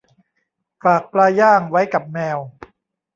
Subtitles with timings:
[0.83, 2.37] ฝากปลาย่างไว้กับแมว